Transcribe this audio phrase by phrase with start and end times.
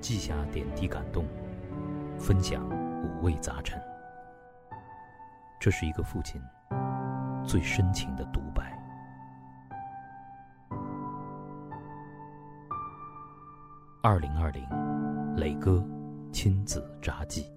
[0.00, 1.26] 记下点滴感动，
[2.18, 2.66] 分享
[3.02, 3.80] 五味杂陈。
[5.60, 6.40] 这是一个父亲
[7.46, 8.76] 最深情的独白。
[14.02, 15.84] 二零二零，磊哥
[16.32, 17.52] 亲子札记。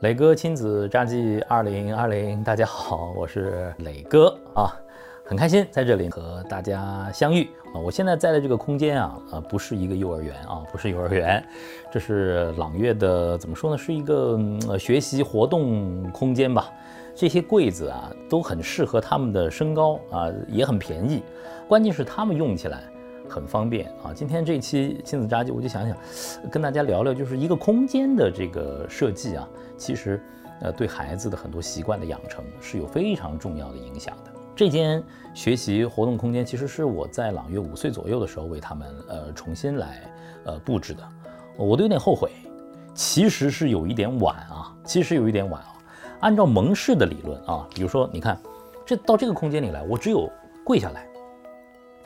[0.00, 4.74] 磊哥亲子札记二零二零，大家好，我是磊哥啊。
[5.24, 7.78] 很开心在这里和大家相遇啊！
[7.78, 11.42] 我现在在的这个空间啊，呃，不是一个幼儿园啊，不是幼儿园，
[11.92, 13.78] 这是朗月的怎么说呢？
[13.78, 16.70] 是一个呃学习活动空间吧。
[17.14, 21.22] 这些柜子啊，都很适合他们的身高啊，也很便宜，
[21.68, 22.82] 关键是他们用起来
[23.28, 24.12] 很方便啊。
[24.12, 25.96] 今天这期亲子札记，我就想想
[26.50, 30.20] 跟大家聊聊，就是一个空间的这个设计啊，其实
[30.62, 34.32] 呃对孩子的很多习惯的养成是有非常重要的影响的。
[34.62, 35.02] 这间
[35.34, 40.08] 学习活动空间其实是我在朗月五岁左右的时候为他们呃重新来
[40.44, 41.02] 呃布置的，
[41.56, 42.30] 我都有点后悔，
[42.94, 45.74] 其实是有一点晚啊，其实有一点晚啊。
[46.20, 48.40] 按照蒙氏的理论啊，比如说你看，
[48.86, 50.30] 这到这个空间里来，我只有
[50.64, 51.08] 跪下来，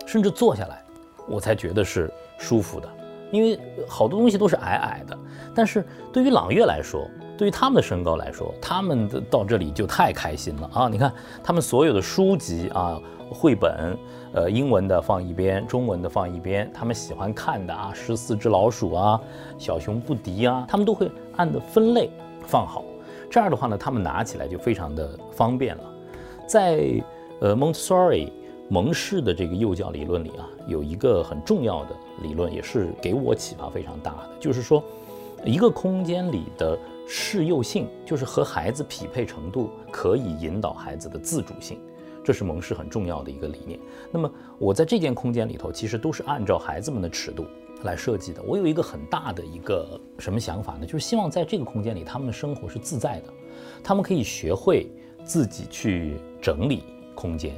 [0.06, 0.82] 甚至坐下来，
[1.28, 2.88] 我才觉得是舒服的，
[3.32, 5.18] 因为好多东西都是矮矮的。
[5.54, 10.88] 但是对于朗月来说，对于他们的身高来说，他们的到这里就太开心了啊！
[10.88, 11.12] 你看，
[11.44, 12.98] 他们所有的书籍啊、
[13.30, 13.96] 绘本，
[14.32, 19.20] 呃，英文的放一边，中文的放一边，他们喜欢看的啊，《十四只老鼠》啊，
[19.62, 22.10] 《小熊布迪》啊，他们都会按的分类
[22.46, 22.82] 放好。
[23.30, 25.82] 这样的话呢，他们拿起来就非常的方便了。
[26.46, 27.02] 在
[27.40, 28.30] 呃，Montessori
[28.70, 31.90] 蒙氏的这个幼教理论里啊，有一个很重要的
[32.22, 34.82] 理论，也是给我启发非常大的，就是说，
[35.44, 36.78] 一个空间里的。
[37.06, 41.78] 适幼性就是和孩子匹配程度可以引导孩子的自主性，
[42.24, 43.78] 这是蒙氏很重要的一个理念。
[44.10, 47.46] 那么我在这间空间里头，其实都是按照孩子们的尺度
[47.84, 48.42] 来设计的。
[48.42, 50.84] 我有一个很大的一个什么想法呢？
[50.84, 53.32] 就是希望在这个空间里，他们的生活是自在的，
[53.84, 54.90] 他们可以学会
[55.24, 56.82] 自己去整理
[57.14, 57.54] 空间，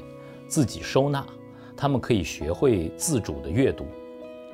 [0.46, 1.24] 自己收纳，
[1.74, 3.86] 他们可以学会自主的阅读。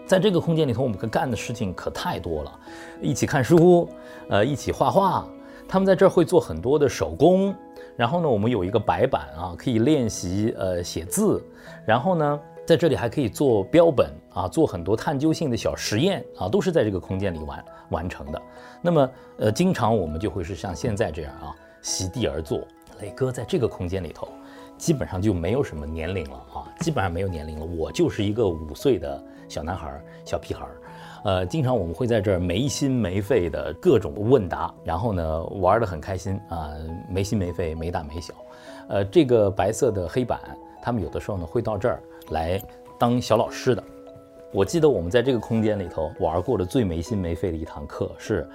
[0.06, 2.60] 在这个空间里头，我们可干的事情可太多了，
[3.00, 3.88] 一起看书，
[4.28, 5.26] 呃，一起画画。
[5.66, 7.54] 他们在这儿会做很多的手工，
[7.97, 11.43] 然后呢，我们有一个白板啊，可以练习呃写字。
[11.87, 18.43] 然后呢，在这里还可以做标本啊，做很多探究性的小实验啊，都是在这个空间里完完成的。
[18.82, 22.60] 那么呃，经常我们就会是像现在这样啊，席地而坐。
[23.00, 24.28] 磊哥在这个空间里头。
[24.76, 27.64] 基本上就没有什么年龄了啊，基本上没有年龄了。
[27.64, 30.77] 我就是一个五岁的小男孩、小屁孩儿，
[31.25, 36.71] 呃，经常我们会在这儿没心没肺的各种问答，然后呢玩得很开心啊，
[37.09, 38.34] 没心没肺、没大没小。
[38.88, 40.41] 呃，这个白色的黑板，
[40.82, 42.60] 他们有的时候呢会到这儿来
[42.99, 43.82] 当小老师的。
[44.53, 48.49] 我记得我们在这个空间里头玩过的最没心没肺的一堂课是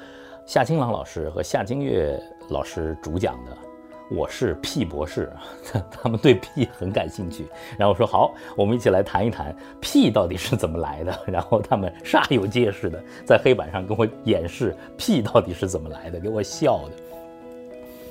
[0.46, 2.18] 夏清朗老师和夏金月
[2.50, 3.69] 老师主讲的。
[4.10, 5.32] 我是屁博士，
[5.92, 7.48] 他们对屁很感兴趣。
[7.78, 11.20] 然后说好，我们一起来谈一谈屁到底是怎么来的。
[11.28, 16.92] 然后他们煞有介事的在黑板上跟我演示屁到底是怎么来的，给我笑的。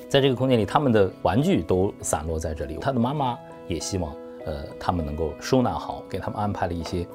[0.09, 2.79] 在这个空间里，他们的玩具都散落在这里。
[2.81, 3.37] 他的妈妈
[3.67, 4.15] 也希望，
[4.47, 7.07] 呃，他们能够收纳好，给他们安排了一些，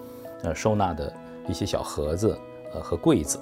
[0.44, 1.11] 呃，收纳的
[1.47, 2.38] 一些小盒子，
[2.73, 3.39] 呃，和柜子。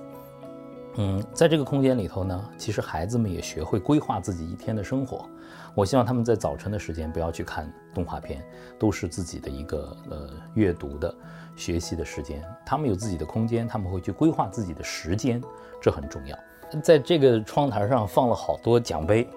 [0.96, 5.26] 嗯，在这个空间里头呢，其实孩子们也学会规划自己一天的生活。
[5.74, 8.44] 我希望他们在早晨的时间不要去看动画片，
[8.78, 11.14] 都是自己的一个呃阅读的、
[11.56, 12.44] 学习的时间。
[12.66, 15.42] 他们有自己的空间，他们会去规划自己的时间，
[15.82, 16.38] 这很重要。
[16.84, 19.30] 在这个窗台上放了好多奖杯，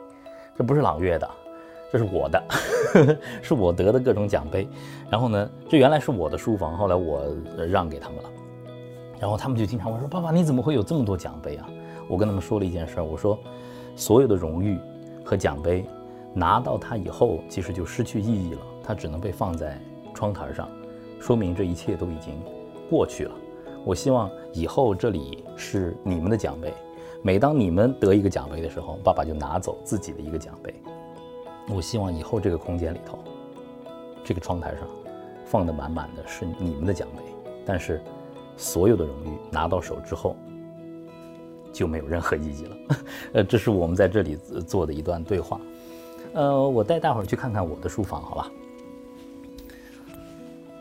[0.59, 1.31] 这不是朗月的，
[1.93, 2.43] 这是我的，
[3.41, 4.69] 是我得的各种奖杯。
[5.09, 7.25] 然后呢，这原来是我的书房，后来我
[7.71, 8.31] 让给他们了。
[9.25, 11.67] 然后他们就经常问说：“爸爸，你怎么会有这么多奖杯啊？”
[12.07, 13.39] 我跟他们说了一件事儿，我说
[13.97, 14.79] ：“所有的荣誉
[15.25, 15.83] 和奖杯
[16.35, 19.81] 拿到它以后，其实就失去意义了，它只能被放在
[20.13, 20.69] 窗台上，
[21.19, 22.35] 说明这一切都已经
[22.91, 23.35] 过去了。
[23.83, 26.71] 我希望以后这里是你们的奖杯，
[27.23, 30.75] 每当你们得一个奖杯的时候，爸爸就拿走自己的一个奖杯。
[31.75, 33.19] 我希望以后这个空间里头，
[34.23, 34.87] 这个窗台上
[35.47, 37.23] 放的满满的是你们的奖杯，
[37.65, 38.03] 但是。”
[38.57, 40.37] 所有的荣誉拿到手之后，
[41.73, 42.77] 就没有任何意义了。
[43.35, 44.37] 呃，这是我们在这里
[44.67, 45.61] 做的一段对话。
[46.35, 48.51] 呃，我带大伙儿去看看我的书房，好吧？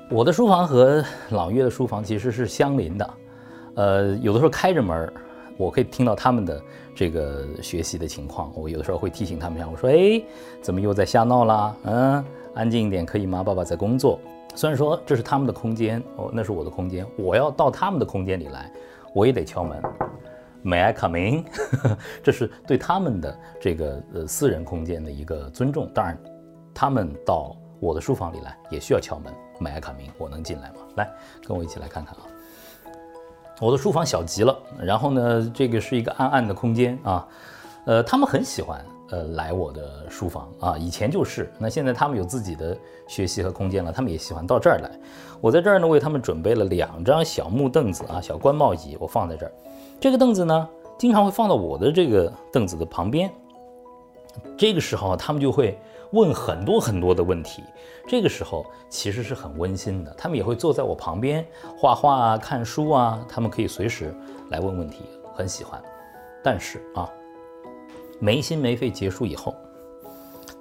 [0.10, 3.14] 我的书房和朗月的书房其实是相邻的。
[3.76, 5.12] 呃，有的时候开着门
[5.58, 6.62] 我可以听到他们的
[6.96, 8.52] 这个学习的情况。
[8.56, 10.22] 我有的时候会提醒他们一下，我说：“哎，
[10.62, 11.76] 怎么又在瞎闹啦？
[11.84, 13.44] 嗯，安静一点可以吗？
[13.44, 14.20] 爸爸在工作。”
[14.56, 18.72] 虽然说这是他们的空间，哦，那是我的空间，我要到他们的空间里来，
[19.14, 19.82] 我也得敲门。
[20.64, 21.44] May I come in？
[22.24, 25.90] 这是对他们的这个呃私人空间的一个尊重。
[25.94, 26.18] 当然，
[26.74, 29.34] 他们到我的书房里来也需要敲门。
[29.60, 30.10] May I come in？
[30.18, 30.76] 我能进来吗？
[30.96, 31.12] 来，
[31.46, 32.22] 跟我一起来看看啊。
[33.60, 37.28] 我的书房小极了，然后呢，这个是一个暗暗的空间啊，
[37.86, 42.76] 呃，他们很喜欢呃来我的书房啊，以前就是，那现在他们有自己的
[43.08, 44.90] 学习和空间了，他们也喜欢到这儿来。
[45.40, 49.52] 我在这儿呢，为他们准备了两张小木凳子啊，小官帽椅，我放在这儿。
[50.00, 50.68] 这个凳子呢，
[50.98, 53.32] 经常会放到我的这个凳子的旁边。
[54.58, 55.80] 这个时候，他们就会。
[56.14, 57.64] 问很多很多的问题，
[58.08, 60.14] 这个时候其实是很温馨的。
[60.16, 61.44] 他们也会坐在我旁边
[61.76, 64.16] 画画啊、看书啊，他们可以随时
[64.52, 65.82] 来问问题，很喜欢。
[66.44, 67.10] 但是啊，
[68.24, 69.54] 没心没肺结束以后，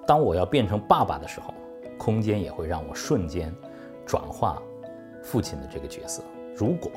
[0.04, 1.54] 当我要变成爸爸的时候，
[1.96, 3.54] 空间也会让我瞬间
[4.04, 4.60] 转化
[5.22, 6.24] 父亲的这个角色。
[6.56, 6.90] 如果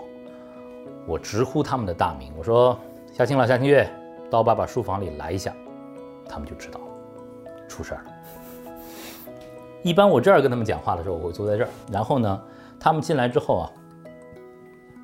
[1.05, 2.75] 我直呼他们的大名，我说
[3.13, 3.87] 夏清老、夏清月，
[4.27, 5.55] 到爸爸书房里来一下，
[6.27, 6.81] 他们就知道
[7.69, 8.11] 出事儿了。
[9.83, 11.69] 一般我这儿跟他们讲话的时候，我会坐在这儿。
[11.91, 12.41] 然后呢，
[12.79, 13.71] 他们进来之后啊，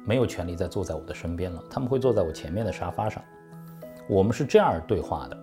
[0.08, 3.22] 没有权利再坐在我的身边了，他们会坐在我前面的沙发上。
[4.10, 5.38] 我们是这样对话的。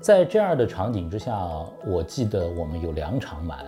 [0.00, 1.38] 在这样的场景之下，
[1.86, 3.58] 我记得我们有两场蛮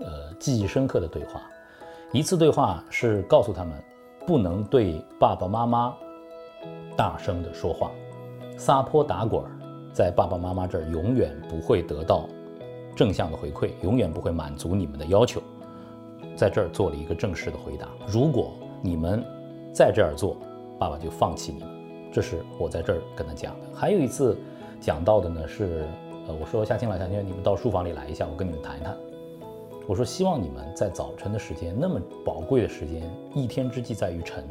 [0.00, 1.40] 呃记忆深刻的对话。
[2.12, 3.72] 一次对话是告诉他们
[4.26, 5.94] 不能对爸爸妈妈
[6.94, 7.90] 大声的说话，
[8.58, 9.42] 撒泼打滚
[9.90, 12.28] 在爸爸妈妈这儿永远不会得到。
[12.94, 15.40] 正向的回馈永远不会满足你们的要求，
[16.36, 17.88] 在这儿做了一个正式的回答。
[18.06, 19.24] 如果你们
[19.72, 20.36] 在这儿做，
[20.78, 21.70] 爸爸就放弃你们。
[22.12, 23.66] 这是我在这儿跟他讲的。
[23.72, 24.36] 还有一次
[24.80, 25.86] 讲到的呢是，
[26.26, 28.96] 呃，我说夏青老夏青，你们到书房里来一下，我跟你们谈一谈。
[29.86, 33.02] 我说希望你们在早晨的时间，那么宝贵的时间，
[33.34, 34.44] 一天之计在于晨，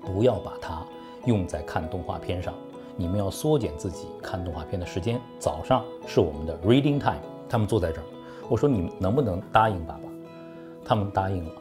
[0.00, 0.86] 不要把它
[1.24, 2.54] 用在看动画片上。
[2.96, 5.18] 你们要缩减自己看动画片的时间。
[5.38, 7.22] 早上是我们的 reading time。
[7.48, 8.04] 他们坐在这儿，
[8.48, 10.00] 我说你们能不能答应爸爸？
[10.84, 11.52] 他们答应了。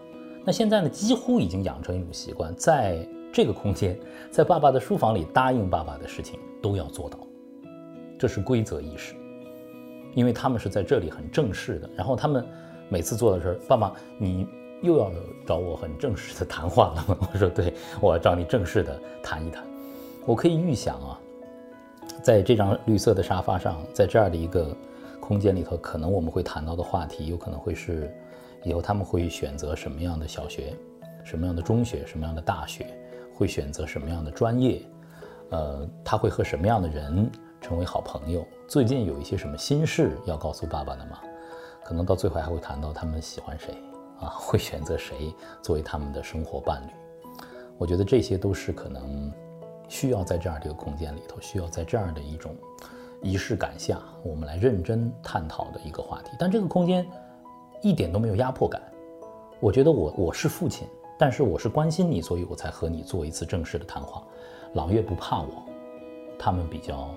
[0.45, 3.97] 那现在呢，几乎已经养成一种习惯，在这个空间，
[4.29, 7.17] 在爸爸的书房里答应爸爸的事情都要做到，
[8.21, 9.15] 这是规则意识。
[10.13, 12.45] 因为他们是在这里很正式的，然后他们
[12.87, 14.47] 每次坐在这儿，爸爸，你
[14.83, 15.11] 又要
[15.47, 17.17] 找我很正式的谈话了吗？
[17.33, 19.63] 我说对，我要找你正式的谈一谈。
[20.27, 21.19] 我可以预想啊，
[22.21, 24.77] 在这张绿色的沙发上，在这样的一个。
[25.21, 28.13] 空间里头，可能我们会谈到的话题，有可能会是
[28.63, 30.73] 以后他们会选择什么样的小学，
[31.23, 32.87] 什么样的中学，什么样的大学，
[33.33, 34.81] 会选择什么样的专业，
[35.51, 38.45] 呃，他会和什么样的人成为好朋友？
[38.67, 41.19] 最近有一些什么心事要告诉爸爸的吗？
[41.83, 43.73] 可能到最后还会谈到他们喜欢谁
[44.19, 46.91] 啊， 会选择谁作为他们的生活伴侣？
[47.77, 49.31] 我觉得这些都是可能
[49.87, 52.55] 需要在这样的一个空间里头，需要在这样的一种。
[53.23, 56.31] 仪式感下，我们来认真探讨的一个话题。
[56.39, 57.05] 但这个空间
[57.79, 58.81] 一点都没有压迫感。
[59.59, 60.87] 我觉得我我是父亲，
[61.19, 64.23] 但是我是关心你，所以我才和你做一次正式的谈话。
[64.73, 65.63] 朗月不怕我，
[66.39, 67.13] 他们比较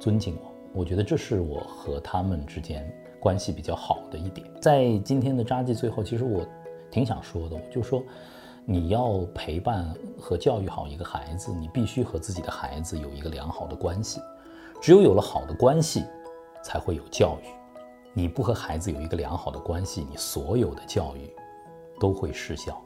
[0.00, 0.50] 尊敬我。
[0.72, 4.46] 我觉得这是我和他们之间关系比较好的一点。
[4.60, 6.44] 在今天的扎记最后，其实我
[6.90, 8.02] 挺想说的，我就说
[8.64, 14.20] 你要陪伴和教育好一个孩子，你必须和自己的孩子有一个良好的关系。
[14.80, 16.04] 只有有了好的关系，
[16.62, 17.46] 才会有教育。
[18.12, 21.30] 你不和孩子有一个良好的关系，你所有的教育
[22.00, 22.82] 都会失效。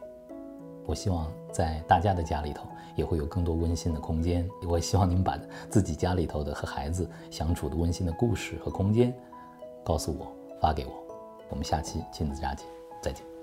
[0.87, 4.49] 我希望在大家的家里头也会有更多温馨的空间。
[4.69, 5.38] 我希望您把
[5.71, 9.14] 自己家里头的和孩子相处的温馨的故事和空间
[9.85, 10.26] 告诉我，
[10.61, 10.93] 发给我。
[11.50, 12.67] 我们下期亲子家庭
[13.03, 13.34] 再见。